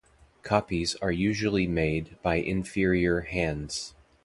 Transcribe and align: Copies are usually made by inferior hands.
Copies 0.41 0.95
are 0.95 1.11
usually 1.11 1.67
made 1.67 2.17
by 2.23 2.37
inferior 2.37 3.19
hands. 3.21 3.93